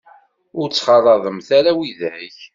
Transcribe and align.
Ur 0.59 0.67
ttxalaḍemt 0.69 1.47
ara 1.57 1.71
widak. 1.77 2.37